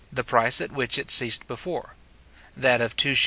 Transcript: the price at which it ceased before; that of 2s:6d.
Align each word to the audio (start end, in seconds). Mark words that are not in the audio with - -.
the 0.11 0.23
price 0.23 0.59
at 0.59 0.71
which 0.71 0.97
it 0.97 1.11
ceased 1.11 1.45
before; 1.47 1.93
that 2.57 2.81
of 2.81 2.95
2s:6d. 2.97 3.19